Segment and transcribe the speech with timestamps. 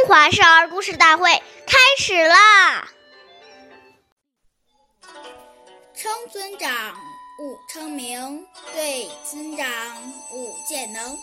[0.00, 1.30] 中华少儿故事大会
[1.66, 2.88] 开始啦！
[5.94, 6.94] 称尊长，
[7.38, 8.42] 勿称名；
[8.72, 9.68] 对尊长，
[10.32, 11.18] 勿见能。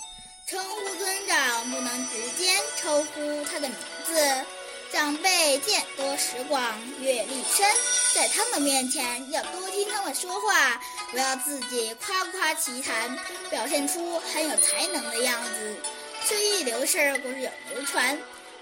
[0.47, 4.45] 称呼尊长，不能直接称呼他的名字。
[4.93, 7.67] 长辈见多识广，阅历深，
[8.13, 13.17] 在他们面前要多听他们说话，不要自己夸夸其谈，
[13.49, 15.75] 表现出很有才能的样子。
[16.23, 18.15] 岁月流逝，故事永流传。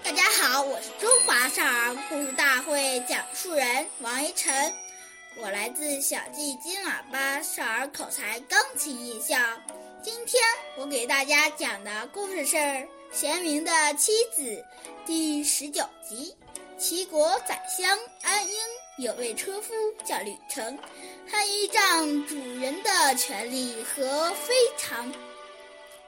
[0.06, 4.72] 大家好，我是中华少儿故事大会讲述人王一晨，
[5.34, 9.36] 我来自小季金喇叭少儿口才钢琴艺校。
[10.04, 10.40] 今天
[10.76, 12.56] 我给大家讲的故事是
[13.10, 14.42] 《贤明的妻子》
[15.04, 16.36] 第十九集。
[16.78, 18.54] 齐国宰相安英
[18.98, 20.78] 有位车夫叫吕成，
[21.28, 25.12] 他依仗主人的权力和非常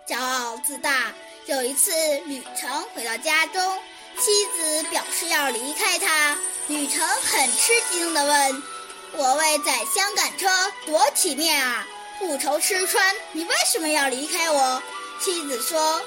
[0.06, 1.12] 骄傲自大。
[1.48, 1.90] 有一次，
[2.26, 3.78] 吕成回到家中，
[4.18, 6.36] 妻子表示要离开他。
[6.66, 8.62] 吕成很吃惊地问
[9.16, 10.46] ：“我为宰相赶车，
[10.84, 11.86] 多体面啊！
[12.18, 14.82] 不愁吃穿，你为什么要离开我？”
[15.24, 16.02] 妻子说：“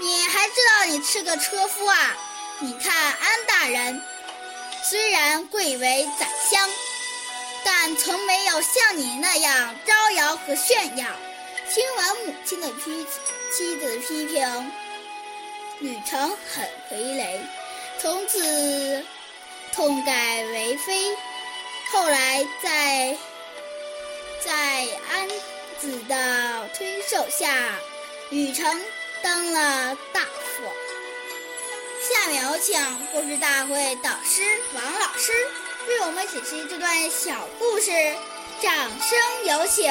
[0.00, 2.16] 你还知道你是个车夫啊？
[2.60, 4.02] 你看安大人，
[4.88, 6.66] 虽然贵为宰相，
[7.62, 11.06] 但从没有像你那样招摇和炫耀。”
[11.70, 13.06] 听完母亲的批。
[13.50, 14.72] 妻子批评，
[15.80, 17.40] 吕成很回雷，
[17.98, 19.04] 从此
[19.72, 21.16] 痛改为非。
[21.90, 23.16] 后来在
[24.44, 24.52] 在
[25.10, 25.28] 安
[25.80, 27.50] 子的推授下，
[28.30, 28.80] 吕成
[29.22, 30.62] 当了大夫。
[32.00, 32.78] 下面有请
[33.12, 34.42] 故事大会导师
[34.74, 35.32] 王老师
[35.88, 37.90] 为我们解析这段小故事，
[38.60, 39.90] 掌声有请。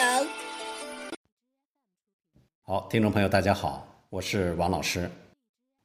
[2.69, 5.09] 好，听众朋友，大家好，我是王老师。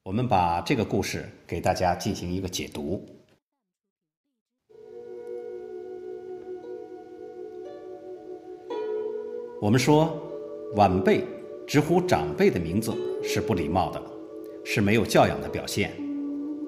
[0.02, 3.00] 我们把这个故事给大家进行一个解读。
[9.60, 10.20] 我们说，
[10.74, 11.24] 晚辈
[11.68, 12.92] 直呼长辈的名字
[13.22, 14.02] 是不礼貌的，
[14.64, 15.92] 是没有教养的表现。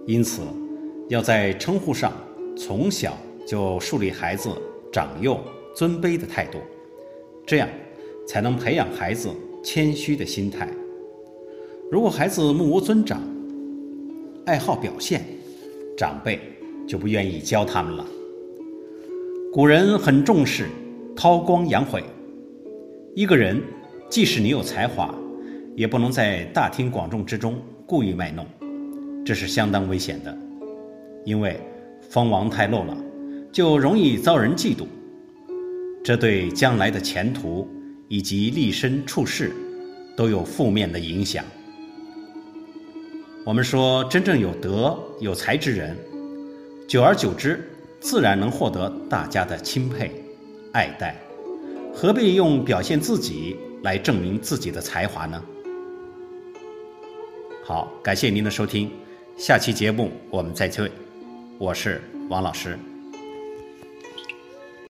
[0.07, 0.43] 因此，
[1.09, 2.13] 要在称呼上
[2.57, 4.49] 从小就树立孩子
[4.93, 5.41] 长幼
[5.75, 6.61] 尊卑的态度，
[7.45, 7.69] 这样
[8.29, 9.29] 才能培养孩子。
[9.65, 10.69] 谦虚的心态。
[11.91, 13.23] 如果孩子目无尊长，
[14.45, 15.25] 爱好表现，
[15.97, 16.39] 长辈
[16.87, 18.07] 就不愿意教他们了。
[19.51, 20.67] 古人很重视
[21.17, 22.05] 韬光养晦。
[23.15, 23.59] 一个人，
[24.11, 25.15] 即使你有才华，
[25.75, 28.47] 也不能在大庭广众之中故意卖弄，
[29.25, 30.37] 这是相当危险的。
[31.25, 31.59] 因为
[32.11, 32.95] 锋芒太露了，
[33.51, 34.85] 就容易遭人嫉妒，
[36.05, 37.67] 这对将来的前途。
[38.09, 39.53] 以及立身处世，
[40.17, 41.45] 都有负面的影响。
[43.45, 45.97] 我们说，真正有德有才之人，
[46.89, 47.71] 久而久之，
[48.01, 50.11] 自然能获得大家的钦佩、
[50.73, 51.17] 爱戴，
[51.95, 55.43] 何必用表现自己来证明自己的才华呢？
[57.65, 58.91] 好，感谢您的收听，
[59.37, 60.91] 下期节目我们再会，
[61.59, 62.79] 我是王老师。